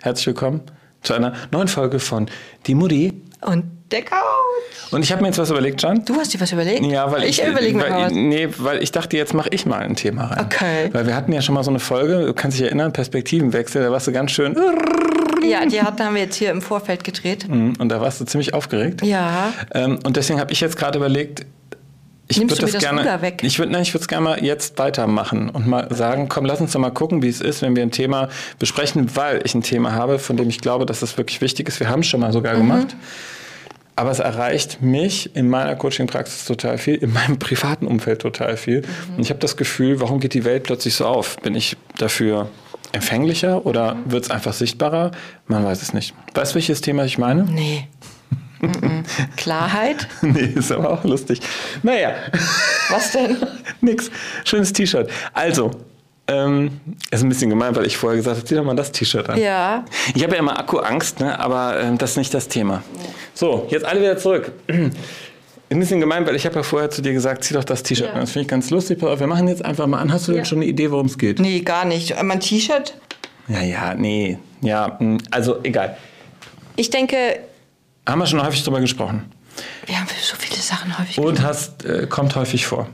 [0.00, 0.60] Herzlich willkommen
[1.02, 2.30] zu einer neuen Folge von
[2.68, 3.20] Die Mutti.
[3.40, 4.20] Und der Couch.
[4.92, 6.04] Und ich habe mir jetzt was überlegt, John.
[6.04, 6.86] Du hast dir was überlegt?
[6.86, 8.12] Ja, weil ich, ich überlege mir was.
[8.12, 10.44] Nee, weil ich dachte, jetzt mache ich mal ein Thema rein.
[10.44, 10.90] Okay.
[10.92, 13.90] Weil wir hatten ja schon mal so eine Folge, du kannst dich erinnern, Perspektivenwechsel, da
[13.90, 14.56] warst du ganz schön.
[15.42, 17.48] Ja, die hatten, haben wir jetzt hier im Vorfeld gedreht.
[17.48, 19.02] Und da warst du ziemlich aufgeregt.
[19.02, 19.52] Ja.
[19.74, 21.44] Ähm, und deswegen habe ich jetzt gerade überlegt,
[22.28, 23.00] ich Nimmst würde du mir das gerne.
[23.00, 23.40] Ruder weg?
[23.42, 26.60] Ich würde, nein, ich würde es gerne mal jetzt weitermachen und mal sagen, komm, lass
[26.60, 29.62] uns doch mal gucken, wie es ist, wenn wir ein Thema besprechen, weil ich ein
[29.62, 31.80] Thema habe, von dem ich glaube, dass das wirklich wichtig ist.
[31.80, 32.58] Wir haben es schon mal sogar Mhm.
[32.58, 32.96] gemacht.
[33.96, 38.82] Aber es erreicht mich in meiner Coaching-Praxis total viel, in meinem privaten Umfeld total viel.
[38.82, 39.16] Mhm.
[39.16, 41.36] Und ich habe das Gefühl, warum geht die Welt plötzlich so auf?
[41.38, 42.48] Bin ich dafür
[42.92, 44.12] empfänglicher oder Mhm.
[44.12, 45.10] wird es einfach sichtbarer?
[45.46, 46.14] Man weiß es nicht.
[46.34, 47.42] Weißt du, welches Thema ich meine?
[47.44, 47.88] Nee.
[49.36, 50.06] Klarheit?
[50.22, 51.40] nee, ist aber auch lustig.
[51.82, 52.12] Naja.
[52.90, 53.36] Was denn?
[53.80, 54.10] Nix.
[54.44, 55.10] Schönes T-Shirt.
[55.32, 55.70] Also,
[56.26, 56.80] ähm,
[57.10, 59.38] ist ein bisschen gemein, weil ich vorher gesagt habe, zieh doch mal das T-Shirt an.
[59.40, 59.84] Ja.
[60.14, 61.38] Ich habe ja immer Akkuangst, ne?
[61.38, 62.82] aber ähm, das ist nicht das Thema.
[63.34, 64.52] So, jetzt alle wieder zurück.
[65.70, 68.06] Ein bisschen gemein, weil ich habe ja vorher zu dir gesagt, zieh doch das T-Shirt
[68.08, 68.12] Ja.
[68.14, 68.20] an.
[68.20, 69.02] Das finde ich ganz lustig.
[69.02, 70.10] Wir machen jetzt einfach mal an.
[70.12, 70.44] Hast du denn Ja.
[70.46, 71.38] schon eine Idee, worum es geht?
[71.40, 72.14] Nee, gar nicht.
[72.22, 72.94] Mein T-Shirt?
[73.48, 74.38] Ja, ja, nee.
[74.62, 75.96] Ja, mh, also egal.
[76.76, 77.40] Ich denke,
[78.08, 79.30] Haben wir schon häufig drüber gesprochen.
[79.84, 82.88] wir haben so viele Sachen häufig Und hast, äh, kommt häufig vor.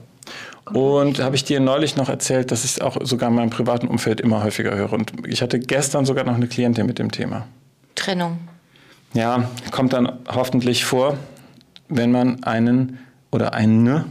[0.72, 3.86] Und habe ich dir neulich noch erzählt, dass ich es auch sogar in meinem privaten
[3.86, 4.92] Umfeld immer häufiger höre.
[4.92, 7.46] Und ich hatte gestern sogar noch eine Klientin mit dem Thema.
[7.94, 8.40] Trennung.
[9.12, 11.16] Ja, kommt dann hoffentlich vor,
[11.88, 12.98] wenn man einen
[13.30, 14.06] oder eine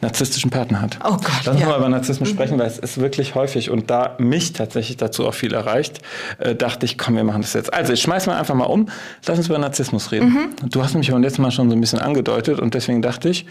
[0.00, 0.98] narzisstischen Partner hat.
[1.04, 1.68] Oh Gott, Lass uns ja.
[1.68, 3.70] mal über Narzissmus sprechen, weil es ist wirklich häufig.
[3.70, 6.00] Und da mich tatsächlich dazu auch viel erreicht,
[6.38, 7.72] äh, dachte ich, komm, wir machen das jetzt.
[7.72, 8.88] Also, ich schmeiß mal einfach mal um.
[9.26, 10.28] Lass uns über Narzissmus reden.
[10.28, 10.70] Mhm.
[10.70, 13.46] Du hast mich beim letzten Mal schon so ein bisschen angedeutet und deswegen dachte ich,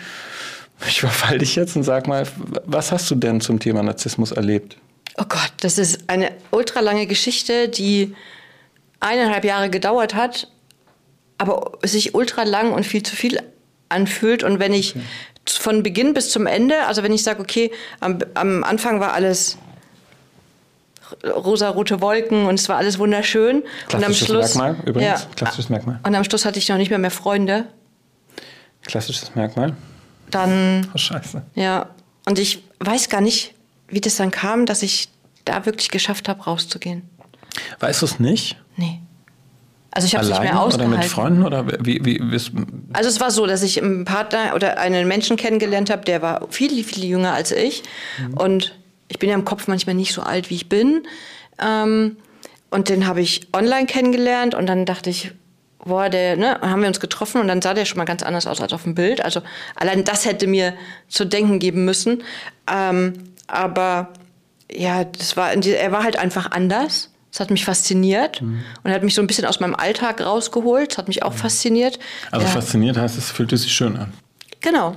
[0.88, 2.26] ich überfall dich jetzt und sag mal,
[2.66, 4.78] was hast du denn zum Thema Narzissmus erlebt?
[5.18, 8.16] Oh Gott, das ist eine ultralange Geschichte, die
[9.00, 10.50] eineinhalb Jahre gedauert hat,
[11.38, 13.40] aber sich ultra lang und viel zu viel
[13.90, 14.44] anfühlt.
[14.44, 14.96] Und wenn ich
[15.48, 19.58] von Beginn bis zum Ende, also wenn ich sage, okay, am, am Anfang war alles
[21.24, 23.58] rosa-rote Wolken und es war alles wunderschön.
[23.58, 25.22] und am Klassisches Schluss, Merkmal übrigens.
[25.22, 26.00] Ja, Klassisches Merkmal.
[26.04, 27.66] und am Schluss hatte ich noch nicht mehr mehr Freunde.
[28.84, 29.76] Klassisches Merkmal.
[30.32, 31.44] Dann Oh, scheiße.
[31.56, 31.90] Ja,
[32.26, 33.54] und ich weiß gar nicht,
[33.88, 35.10] wie das dann kam, dass ich
[35.46, 37.08] da wirklich geschafft habe, rauszugehen.
[37.80, 38.58] Weißt du es nicht?
[38.78, 39.00] Nee.
[39.96, 40.98] Also ich habe es nicht mehr oder ausgehalten.
[40.98, 42.42] mit Freunden oder wie, wie, wie
[42.94, 46.48] Also es war so, dass ich einen Partner oder einen Menschen kennengelernt habe, der war
[46.50, 47.84] viel, viel jünger als ich.
[48.36, 48.74] Und
[49.08, 51.04] ich bin ja im Kopf manchmal nicht so alt, wie ich bin.
[51.62, 52.18] Ähm,
[52.72, 55.32] und den habe ich online kennengelernt und dann dachte ich,
[55.86, 58.48] boah, der, ne, haben wir uns getroffen und dann sah der schon mal ganz anders
[58.48, 59.24] aus als auf dem Bild.
[59.24, 59.42] Also
[59.76, 60.74] allein das hätte mir
[61.08, 62.24] zu denken geben müssen.
[62.72, 63.14] Ähm,
[63.46, 64.10] aber
[64.72, 67.13] ja, das war, er war halt einfach anders.
[67.34, 70.92] Das hat mich fasziniert und hat mich so ein bisschen aus meinem Alltag rausgeholt.
[70.92, 71.98] Das hat mich auch fasziniert.
[72.30, 74.14] Also ja, fasziniert heißt, es fühlte sich schön an.
[74.62, 74.94] Genau.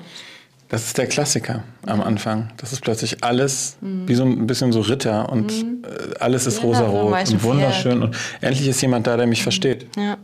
[0.69, 2.53] Das ist der Klassiker am Anfang.
[2.59, 6.73] Das ist plötzlich alles wie so ein bisschen so Ritter und äh, alles ist Mhm.
[6.73, 9.87] Ja, rosarot ein und wunderschön und endlich ist jemand da, der mich versteht.
[9.97, 10.19] Ja.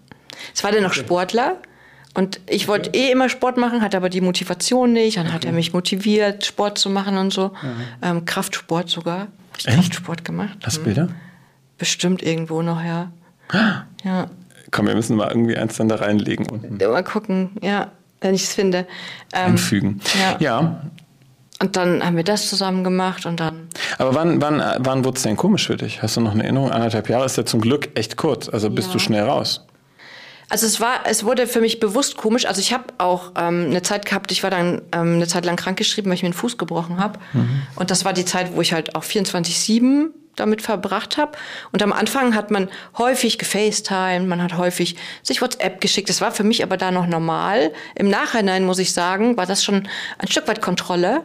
[0.55, 1.57] Es war der noch Sportler
[2.13, 5.17] und ich wollte eh immer Sport machen, hatte aber die Motivation nicht.
[5.17, 7.53] Dann hat er mich motiviert, Sport zu machen und so.
[8.03, 9.29] Ähm, Kraftsport sogar.
[9.57, 9.65] Ich?
[9.67, 10.59] Kraftsport gemacht.
[10.63, 10.85] Hast du Mhm.
[10.85, 11.09] Bilder?
[11.79, 13.13] Bestimmt irgendwo noch, ja.
[14.05, 14.27] Ja.
[14.73, 16.77] Komm, wir müssen mal irgendwie eins dann da reinlegen unten.
[16.79, 18.87] Mal gucken, ja, wenn ich es finde.
[19.33, 20.01] Ähm, Einfügen.
[20.21, 20.37] ja.
[20.41, 20.83] ja.
[21.61, 23.69] Und dann haben wir das zusammen gemacht und dann.
[23.99, 26.03] Aber wann, wann, wann wurde es denn komisch für dich?
[26.03, 26.73] Hast du noch eine Erinnerung?
[26.73, 28.49] Anderthalb Jahre ist ja zum Glück echt kurz.
[28.49, 28.95] Also bist Ja.
[28.95, 29.65] du schnell raus.
[30.49, 32.47] Also es war, es wurde für mich bewusst komisch.
[32.47, 35.55] Also ich habe auch ähm, eine Zeit gehabt, ich war dann ähm, eine Zeit lang
[35.57, 37.21] krankgeschrieben, weil ich mir den Fuß gebrochen habe.
[37.77, 41.33] Und das war die Zeit, wo ich halt auch 24-7 damit verbracht habe.
[41.73, 46.09] Und am Anfang hat man häufig gefacetimed, man hat häufig sich WhatsApp geschickt.
[46.09, 47.73] Das war für mich aber da noch normal.
[47.95, 49.89] Im Nachhinein muss ich sagen, war das schon
[50.19, 51.25] ein Stück weit Kontrolle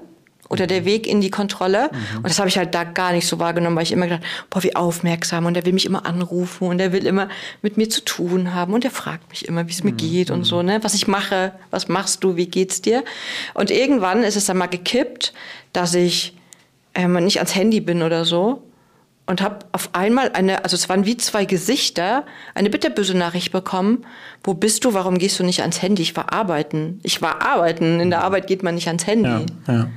[0.50, 1.90] oder der Weg in die Kontrolle.
[2.16, 4.64] Und das habe ich halt da gar nicht so wahrgenommen, weil ich immer gedacht, boah,
[4.64, 7.28] wie aufmerksam und der will mich immer anrufen und der will immer
[7.62, 10.44] mit mir zu tun haben und der fragt mich immer, wie es mir geht und
[10.44, 13.04] so, ne, was ich mache, was machst du, wie geht's dir?
[13.54, 15.34] Und irgendwann ist es dann mal gekippt,
[15.74, 16.34] dass ich
[16.96, 18.64] ähm, nicht ans Handy bin oder so
[19.28, 22.26] und habe auf einmal eine, also es waren wie zwei Gesichter,
[22.56, 24.06] eine bitterböse Nachricht bekommen.
[24.44, 24.94] Wo bist du?
[24.94, 26.02] Warum gehst du nicht ans Handy?
[26.02, 27.00] Ich war arbeiten.
[27.04, 28.00] Ich war arbeiten.
[28.00, 29.46] In der Arbeit geht man nicht ans Handy.
[29.68, 29.88] Ja, ja.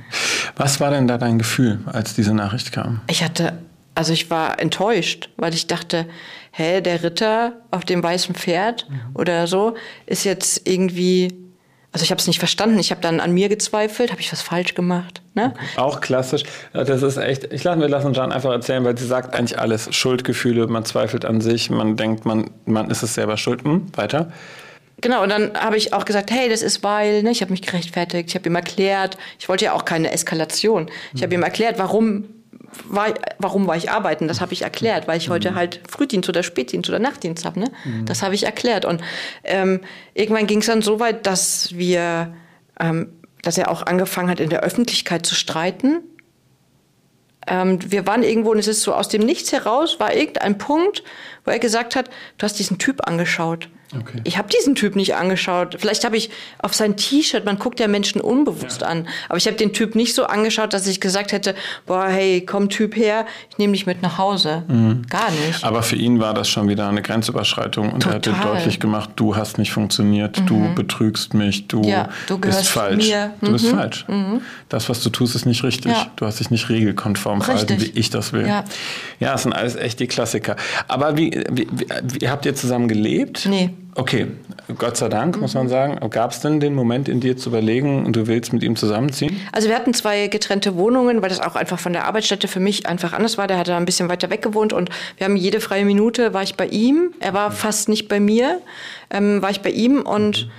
[0.57, 3.01] Was war denn da dein Gefühl, als diese Nachricht kam?
[3.09, 3.57] Ich hatte,
[3.95, 6.07] also ich war enttäuscht, weil ich dachte,
[6.51, 9.75] hä, der Ritter auf dem weißen Pferd oder so
[10.05, 11.41] ist jetzt irgendwie
[11.93, 12.79] also ich habe es nicht verstanden.
[12.79, 14.11] Ich habe dann an mir gezweifelt.
[14.11, 15.20] Habe ich was falsch gemacht?
[15.33, 15.53] Ne?
[15.77, 16.43] Auch klassisch.
[16.73, 17.53] Das ist echt.
[17.53, 19.93] Ich lasse, wir lassen Jan einfach erzählen, weil sie sagt eigentlich alles.
[19.95, 23.63] Schuldgefühle, man zweifelt an sich, man denkt, man, man ist es selber schuld.
[23.63, 24.31] Hm, weiter.
[24.99, 27.31] Genau, und dann habe ich auch gesagt, hey, das ist weil, ne?
[27.31, 30.91] ich habe mich gerechtfertigt, ich habe ihm erklärt, ich wollte ja auch keine Eskalation.
[31.15, 32.25] Ich habe ihm erklärt, warum
[32.87, 34.27] war, warum war ich arbeiten?
[34.27, 35.55] Das habe ich erklärt, weil ich heute mhm.
[35.55, 37.59] halt Frühdienst oder Spätdienst oder Nachtdienst habe.
[37.59, 37.71] Ne?
[37.83, 38.05] Mhm.
[38.05, 38.85] Das habe ich erklärt.
[38.85, 39.01] Und
[39.43, 39.81] ähm,
[40.13, 42.33] irgendwann ging es dann so weit, dass wir,
[42.79, 46.01] ähm, dass er auch angefangen hat, in der Öffentlichkeit zu streiten.
[47.47, 51.03] Ähm, wir waren irgendwo und es ist so aus dem Nichts heraus, war irgendein Punkt,
[51.45, 53.69] wo er gesagt hat, du hast diesen Typ angeschaut.
[53.97, 54.21] Okay.
[54.23, 55.75] Ich habe diesen Typ nicht angeschaut.
[55.79, 56.29] Vielleicht habe ich
[56.59, 58.87] auf sein T-Shirt, man guckt ja Menschen unbewusst ja.
[58.87, 61.55] an, aber ich habe den Typ nicht so angeschaut, dass ich gesagt hätte,
[61.85, 64.63] boah, hey, komm Typ her, ich nehme dich mit nach Hause.
[64.67, 65.03] Mhm.
[65.09, 65.63] Gar nicht.
[65.63, 68.21] Aber für ihn war das schon wieder eine Grenzüberschreitung und Total.
[68.25, 70.45] er hatte deutlich gemacht, du hast nicht funktioniert, mhm.
[70.45, 73.07] du betrügst mich, du, ja, du bist falsch.
[73.07, 73.33] Mir.
[73.41, 73.53] Du mhm.
[73.53, 74.05] bist falsch.
[74.07, 74.41] Mhm.
[74.69, 75.91] Das, was du tust, ist nicht richtig.
[75.91, 76.07] Ja.
[76.15, 78.47] Du hast dich nicht regelkonform verhalten, wie ich das will.
[78.47, 78.63] Ja.
[79.19, 80.55] ja, das sind alles echt die Klassiker.
[80.87, 81.87] Aber wie, wie, wie,
[82.21, 83.45] wie habt ihr zusammen gelebt?
[83.49, 83.71] Nee.
[83.95, 84.27] Okay,
[84.77, 85.99] Gott sei Dank, muss man sagen.
[86.09, 89.35] Gab es denn den Moment in dir zu überlegen, du willst mit ihm zusammenziehen?
[89.51, 92.85] Also wir hatten zwei getrennte Wohnungen, weil das auch einfach von der Arbeitsstätte für mich
[92.85, 93.47] einfach anders war.
[93.47, 96.55] Der hatte ein bisschen weiter weg gewohnt und wir haben jede freie Minute, war ich
[96.55, 97.11] bei ihm.
[97.19, 98.61] Er war fast nicht bei mir,
[99.09, 100.49] ähm, war ich bei ihm und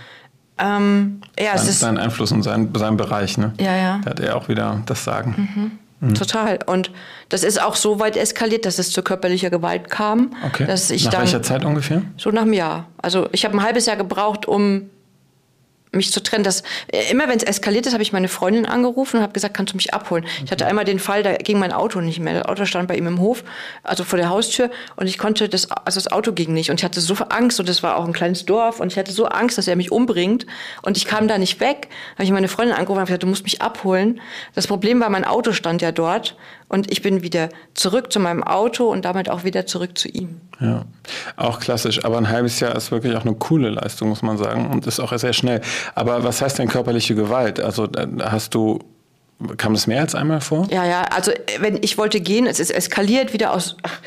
[0.59, 1.81] ähm, ja, sein, es ist...
[1.81, 3.55] Sein Einfluss und sein, sein Bereich, ne?
[3.59, 4.01] Ja, ja.
[4.05, 5.35] Da hat er auch wieder das Sagen.
[5.37, 5.79] Mhm.
[6.03, 6.15] Mhm.
[6.15, 6.59] Total.
[6.67, 6.91] Und
[7.29, 10.35] das ist auch so weit eskaliert, dass es zu körperlicher Gewalt kam.
[10.45, 10.67] Okay.
[10.67, 12.03] Dass ich nach dann, welcher Zeit ungefähr?
[12.17, 12.89] So nach einem Jahr.
[13.01, 14.91] Also ich habe ein halbes Jahr gebraucht, um
[15.93, 16.45] mich zu trennen.
[16.45, 19.55] Das, äh, immer wenn es eskaliert ist, habe ich meine Freundin angerufen und habe gesagt,
[19.55, 20.25] kannst du mich abholen?
[20.45, 22.35] Ich hatte einmal den Fall, da ging mein Auto nicht mehr.
[22.35, 23.45] Das Auto stand bei ihm im Hof,
[23.83, 26.85] also vor der Haustür und ich konnte das, also das Auto ging nicht und ich
[26.85, 29.59] hatte so Angst und es war auch ein kleines Dorf und ich hatte so Angst,
[29.59, 30.47] dass er mich umbringt
[30.83, 31.89] und ich kam da nicht weg.
[32.15, 34.21] Habe ich meine Freundin angerufen und gesagt, du musst mich abholen.
[34.55, 36.37] Das Problem war, mein Auto stand ja dort
[36.73, 40.41] und ich bin wieder zurück zu meinem Auto und damit auch wieder zurück zu ihm.
[40.59, 40.87] Ja,
[41.37, 42.05] auch klassisch.
[42.05, 44.71] Aber ein halbes Jahr ist wirklich auch eine coole Leistung, muss man sagen.
[44.71, 45.61] Und ist auch sehr schnell.
[45.95, 47.61] Aber was heißt denn körperliche Gewalt?
[47.61, 47.89] Also
[48.21, 48.79] hast du
[49.57, 50.69] Kam es mehr als einmal vor?
[50.71, 51.03] Ja, ja.
[51.03, 54.01] Also wenn ich wollte gehen, es ist eskaliert wieder aus, ach,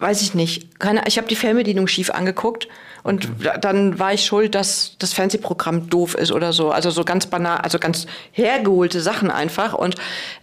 [0.00, 0.80] weiß ich nicht.
[0.80, 2.66] Keine, ich habe die Fernbedienung schief angeguckt
[3.02, 3.28] und
[3.60, 6.70] dann war ich schuld, dass das Fernsehprogramm doof ist oder so.
[6.70, 9.74] Also so ganz banal, also ganz hergeholte Sachen einfach.
[9.74, 9.94] Und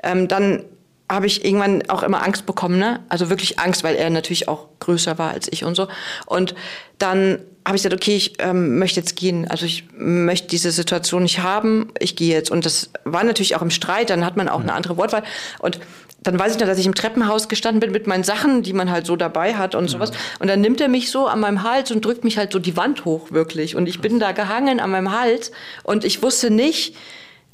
[0.01, 0.63] ähm, dann
[1.09, 2.99] habe ich irgendwann auch immer Angst bekommen, ne?
[3.07, 5.87] Also wirklich Angst, weil er natürlich auch größer war als ich und so.
[6.25, 6.53] Und
[6.97, 9.47] dann habe ich gesagt, okay, ich ähm, möchte jetzt gehen.
[9.47, 11.91] Also ich möchte diese Situation nicht haben.
[11.99, 12.51] Ich gehe jetzt.
[12.51, 14.09] Und das war natürlich auch im Streit.
[14.09, 15.23] Dann hat man auch eine andere Wortwahl.
[15.59, 15.79] Und
[16.21, 18.89] dann weiß ich noch, dass ich im Treppenhaus gestanden bin mit meinen Sachen, die man
[18.89, 20.11] halt so dabei hat und sowas.
[20.39, 22.75] Und dann nimmt er mich so an meinem Hals und drückt mich halt so die
[22.75, 23.75] Wand hoch, wirklich.
[23.75, 25.51] Und ich bin da gehangen an meinem Hals
[25.83, 26.95] und ich wusste nicht,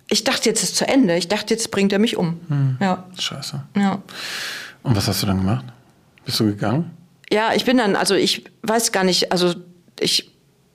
[0.10, 1.16] ich dachte, jetzt ist zu Ende.
[1.16, 2.40] Ich dachte, jetzt bringt er mich um.
[2.48, 2.78] Hm.
[2.80, 3.06] Ja.
[3.18, 3.62] Scheiße.
[3.78, 4.02] Ja.
[4.84, 5.66] Und was hast du dann gemacht?
[6.26, 6.92] Bist du gegangen?
[7.32, 9.56] Ja, ich bin dann, also ich weiß gar nicht, also
[10.00, 10.34] ich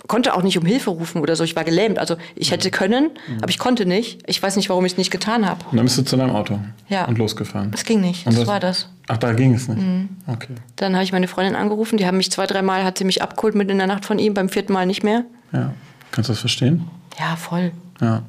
[0.09, 1.45] konnte auch nicht um Hilfe rufen oder so.
[1.45, 1.99] Ich war gelähmt.
[1.99, 3.39] Also ich hätte können, mhm.
[3.43, 4.23] aber ich konnte nicht.
[4.27, 5.65] Ich weiß nicht, warum ich es nicht getan habe.
[5.71, 6.59] Und dann bist du zu deinem Auto
[6.89, 7.05] ja.
[7.05, 7.71] und losgefahren.
[7.71, 8.27] Das ging nicht.
[8.27, 8.89] Und das, das war das.
[9.07, 9.81] Ach, da ging es nicht.
[9.81, 10.09] Mhm.
[10.27, 10.55] Okay.
[10.77, 11.99] Dann habe ich meine Freundin angerufen.
[11.99, 14.35] Die haben mich zwei, dreimal, hat sie mich abgeholt mit in der Nacht von ihm.
[14.35, 15.25] Beim vierten Mal nicht mehr.
[15.53, 15.75] Ja.
[16.11, 16.89] Kannst du das verstehen?
[17.19, 17.73] Ja, voll.
[18.01, 18.23] Ja.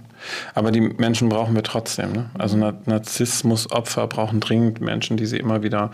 [0.54, 2.14] Aber die Menschen brauchen wir trotzdem.
[2.14, 2.30] Ne?
[2.38, 5.92] Also Narzissmus-Opfer brauchen dringend Menschen, die sie immer wieder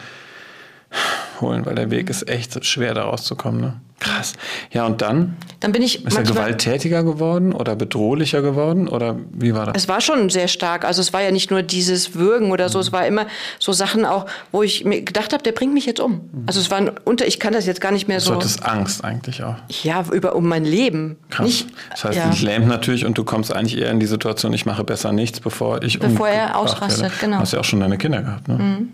[1.41, 3.61] holen, weil der Weg ist echt schwer, da rauszukommen.
[3.61, 3.81] Ne?
[4.05, 4.33] Krass.
[4.71, 5.35] Ja, und dann?
[5.59, 6.05] Dann bin ich.
[6.05, 8.87] Ist er gewalttätiger geworden oder bedrohlicher geworden?
[8.87, 9.83] Oder wie war das?
[9.83, 10.85] Es war schon sehr stark.
[10.85, 12.81] Also es war ja nicht nur dieses Würgen oder so, mhm.
[12.83, 13.25] es war immer
[13.57, 16.11] so Sachen auch, wo ich mir gedacht habe, der bringt mich jetzt um.
[16.11, 16.43] Mhm.
[16.45, 18.33] Also es war unter, ich kann das jetzt gar nicht mehr so.
[18.33, 19.55] Du hattest Angst eigentlich auch.
[19.83, 21.17] Ja, über um mein Leben.
[21.31, 21.45] Krass.
[21.45, 22.29] Nicht, das heißt, ja.
[22.29, 25.39] dich lähmt natürlich und du kommst eigentlich eher in die Situation, ich mache besser nichts,
[25.39, 27.15] bevor ich Bevor er ausrastet, werde.
[27.19, 27.37] genau.
[27.37, 28.55] Du hast ja auch schon deine Kinder gehabt, ne?
[28.55, 28.91] Mhm.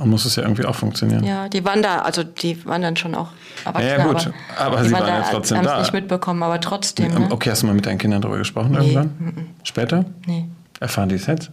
[0.00, 1.24] Dann muss es ja irgendwie auch funktionieren.
[1.24, 3.28] Ja, die waren da, also die waren dann schon auch
[3.66, 3.86] erwachsen.
[3.86, 5.70] Ja, ja gut, aber, aber sie waren, waren ja trotzdem da.
[5.72, 7.12] haben es nicht mitbekommen, aber trotzdem.
[7.12, 7.26] Ne?
[7.28, 8.78] Okay, hast du mal mit deinen Kindern darüber gesprochen nee.
[8.78, 9.10] irgendwann?
[9.18, 9.44] Nee.
[9.62, 10.06] Später?
[10.24, 10.46] Nee.
[10.80, 11.50] Erfahren die es jetzt?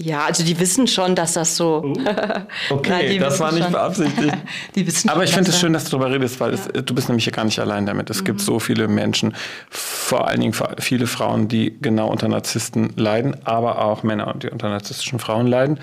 [0.00, 1.82] Ja, also die wissen schon, dass das so.
[1.84, 2.74] Oh.
[2.74, 3.72] Okay, Nein, das war nicht schon.
[3.72, 4.36] beabsichtigt.
[4.76, 6.60] die wissen Aber ich finde es schön, dass du darüber redest, weil ja.
[6.72, 8.08] es, du bist nämlich hier gar nicht allein damit.
[8.08, 8.26] Es mhm.
[8.26, 9.34] gibt so viele Menschen,
[9.68, 14.68] vor allen Dingen viele Frauen, die genau unter Narzissten leiden, aber auch Männer, die unter
[14.68, 15.80] narzisstischen Frauen leiden.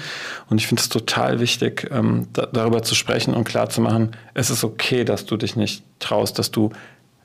[0.49, 4.63] Und ich finde es total wichtig, ähm, da, darüber zu sprechen und klarzumachen, es ist
[4.63, 6.71] okay, dass du dich nicht traust, dass du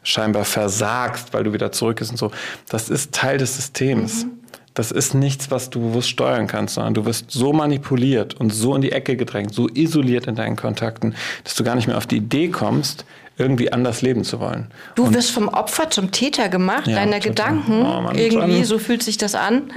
[0.03, 2.33] scheinbar versagst, weil du wieder zurück bist und so.
[2.69, 4.25] Das ist Teil des Systems.
[4.25, 4.40] Mhm
[4.81, 8.75] Das ist nichts, was du bewusst steuern kannst, sondern du wirst so manipuliert und so
[8.75, 12.07] in die Ecke gedrängt, so isoliert in deinen Kontakten, dass du gar nicht mehr auf
[12.07, 13.05] die Idee kommst,
[13.37, 14.71] irgendwie anders leben zu wollen.
[14.95, 17.83] Du und wirst vom Opfer zum Täter gemacht, ja, deiner Gedanken.
[17.83, 19.71] Oh, Mann, irgendwie, so fühlt sich das an,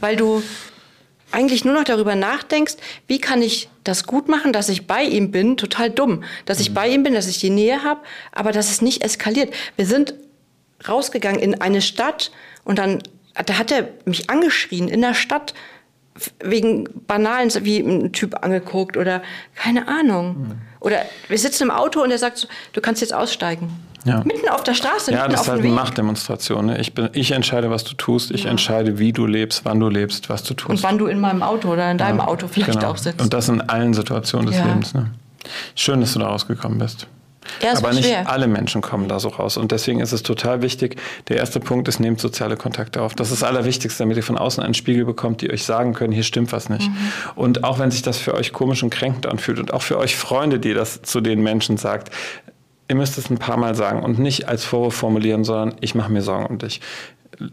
[0.00, 0.42] weil du
[1.30, 2.74] eigentlich nur noch darüber nachdenkst,
[3.06, 6.68] wie kann ich das gut machen, dass ich bei ihm bin, total dumm, dass ich
[6.68, 6.74] mhm.
[6.74, 9.54] bei ihm bin, dass ich die Nähe habe, aber dass es nicht eskaliert.
[9.76, 10.12] Wir sind
[10.86, 12.32] rausgegangen in eine Stadt
[12.64, 12.98] und dann
[13.34, 15.54] da hat er mich angeschrien in der Stadt
[16.42, 19.22] wegen banalen, wie ein Typ angeguckt oder
[19.54, 20.36] keine Ahnung.
[20.36, 20.52] Mhm.
[20.80, 23.70] Oder wir sitzen im Auto und er sagt so, du kannst jetzt aussteigen.
[24.04, 24.22] Ja.
[24.24, 25.12] Mitten auf der Straße.
[25.12, 26.66] Ja, das ist halt eine Machtdemonstration.
[26.66, 26.80] Ne?
[26.80, 28.32] Ich, bin, ich entscheide, was du tust.
[28.32, 28.50] Ich ja.
[28.50, 30.70] entscheide, wie du lebst, wann du lebst, was du tust.
[30.70, 32.90] Und wann du in meinem Auto oder in deinem ja, Auto vielleicht genau.
[32.90, 33.22] auch sitzt.
[33.22, 34.94] Und das in allen Situationen des Lebens.
[34.94, 35.10] Ne?
[35.76, 37.06] Schön, dass du da rausgekommen bist.
[37.62, 38.28] Ja, Aber nicht schwer.
[38.28, 39.56] alle Menschen kommen da so raus.
[39.56, 40.96] Und deswegen ist es total wichtig.
[41.28, 43.14] Der erste Punkt ist, nehmt soziale Kontakte auf.
[43.14, 46.12] Das ist das Allerwichtigste, damit ihr von außen einen Spiegel bekommt, die euch sagen können,
[46.12, 46.88] hier stimmt was nicht.
[46.88, 46.96] Mhm.
[47.34, 50.16] Und auch wenn sich das für euch komisch und kränkend anfühlt und auch für euch
[50.16, 52.10] Freunde, die das zu den Menschen sagt,
[52.88, 56.12] ihr müsst es ein paar Mal sagen und nicht als Vorwurf formulieren, sondern ich mache
[56.12, 56.80] mir Sorgen um dich.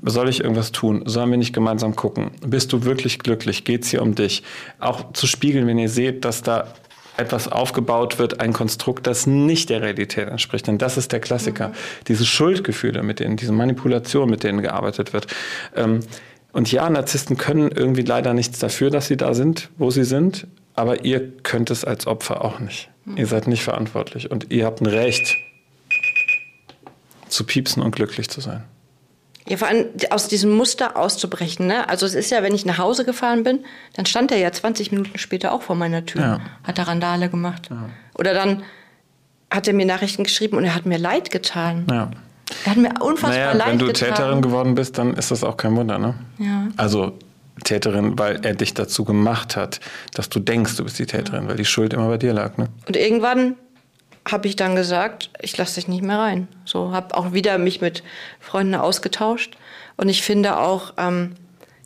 [0.04, 1.04] Soll ich irgendwas tun?
[1.06, 2.32] Sollen wir nicht gemeinsam gucken?
[2.46, 3.64] Bist du wirklich glücklich?
[3.64, 4.44] Geht es hier um dich?
[4.80, 6.74] Auch zu spiegeln, wenn ihr seht, dass da
[7.20, 10.68] etwas aufgebaut wird, ein Konstrukt, das nicht der Realität entspricht.
[10.68, 11.70] Denn das ist der Klassiker.
[11.70, 11.74] Mhm.
[12.08, 15.28] Diese Schuldgefühle, mit denen, diese Manipulation, mit denen gearbeitet wird.
[15.76, 16.00] Ähm,
[16.52, 20.48] und ja, Narzissten können irgendwie leider nichts dafür, dass sie da sind, wo sie sind.
[20.74, 22.90] Aber ihr könnt es als Opfer auch nicht.
[23.16, 25.36] Ihr seid nicht verantwortlich und ihr habt ein Recht
[27.28, 28.64] zu piepsen und glücklich zu sein.
[29.50, 31.68] Ja, vor allem aus diesem Muster auszubrechen.
[31.68, 31.90] Ne?
[31.90, 34.92] Also es ist ja, wenn ich nach Hause gefahren bin, dann stand er ja 20
[34.92, 36.40] Minuten später auch vor meiner Tür, ja.
[36.64, 37.68] hat er Randale gemacht.
[37.72, 37.90] Ja.
[38.14, 38.64] Oder dann
[39.50, 41.88] hat er mir Nachrichten geschrieben und er hat mir leid getan.
[41.90, 42.12] Ja.
[42.66, 43.72] Er hat mir unfassbar naja, leid getan.
[43.72, 44.10] Wenn du getan.
[44.10, 46.14] Täterin geworden bist, dann ist das auch kein Wunder, ne?
[46.38, 46.68] Ja.
[46.78, 47.18] Also
[47.64, 49.80] Täterin, weil er dich dazu gemacht hat,
[50.14, 52.58] dass du denkst, du bist die Täterin, weil die Schuld immer bei dir lag.
[52.58, 52.68] Ne?
[52.88, 53.56] Und irgendwann
[54.30, 56.48] habe ich dann gesagt, ich lasse dich nicht mehr rein.
[56.66, 58.04] So habe auch wieder mich mit
[58.40, 59.58] Freunden ausgetauscht.
[59.98, 61.36] Und ich finde auch, ähm,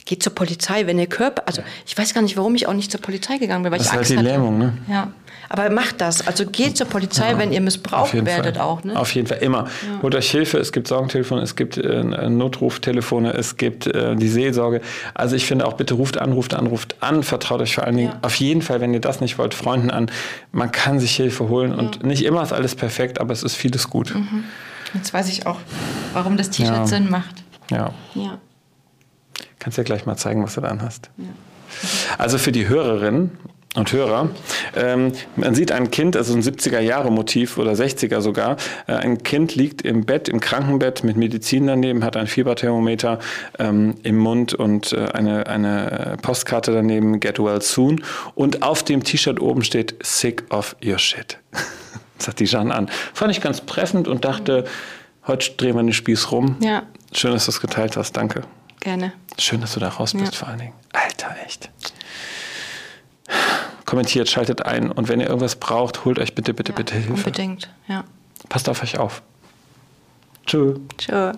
[0.06, 2.92] geht zur Polizei, wenn ihr Körper, also ich weiß gar nicht, warum ich auch nicht
[2.92, 4.74] zur Polizei gegangen bin, weil das ich ist halt die Lähmung, ne?
[4.88, 5.12] Ja.
[5.50, 6.26] Aber macht das.
[6.26, 8.66] Also geht zur Polizei, ja, wenn ihr missbraucht werdet Fall.
[8.66, 8.84] auch.
[8.84, 8.98] Ne?
[8.98, 9.66] Auf jeden Fall, immer.
[9.66, 10.02] Ja.
[10.02, 10.58] Holt euch Hilfe.
[10.58, 14.82] Es gibt Sorgentelefone, es gibt äh, Notruftelefone, es gibt äh, die Seelsorge.
[15.14, 17.22] Also ich finde auch, bitte ruft an, ruft an, ruft an.
[17.22, 18.20] Vertraut euch vor allen Dingen ja.
[18.24, 20.10] auf jeden Fall, wenn ihr das nicht wollt, Freunden an.
[20.52, 23.90] Man kann sich Hilfe holen und nicht immer ist alles perfekt, aber es ist vieles
[23.90, 24.16] gut.
[24.16, 24.46] Mhm.
[24.94, 25.60] Jetzt weiß ich auch,
[26.14, 27.44] warum das T-Shirt Sinn macht.
[27.70, 27.92] Ja.
[28.16, 28.40] ja.
[29.64, 31.10] Kannst ja gleich mal zeigen, was du da anhast.
[32.18, 33.32] Also für die Hörerin
[33.76, 34.30] und Hörer.
[34.76, 38.58] Ähm, man sieht ein Kind, also ein 70er-Jahre-Motiv oder 60er sogar.
[38.88, 43.20] Äh, ein Kind liegt im Bett, im Krankenbett mit Medizin daneben, hat ein Fieberthermometer
[43.58, 48.04] ähm, im Mund und äh, eine, eine Postkarte daneben, Get Well Soon.
[48.36, 51.40] Und auf dem T-Shirt oben steht Sick of Your Shit.
[52.20, 52.90] sagt die Jeanne an.
[53.14, 54.66] Fand ich ganz treffend und dachte,
[55.26, 56.58] heute drehen wir den Spieß rum.
[56.60, 56.84] Ja.
[57.14, 58.18] Schön, dass du es geteilt hast.
[58.18, 58.44] Danke.
[58.84, 59.14] Gerne.
[59.38, 60.40] Schön, dass du da raus bist, ja.
[60.40, 60.74] vor allen Dingen.
[60.92, 61.70] Alter, echt
[63.94, 67.14] kommentiert, schaltet ein und wenn ihr irgendwas braucht, holt euch bitte, bitte, ja, bitte Hilfe.
[67.14, 68.04] Unbedingt, ja.
[68.50, 69.22] Passt auf euch auf.
[70.48, 70.80] Tschö.
[70.98, 71.34] Tschö.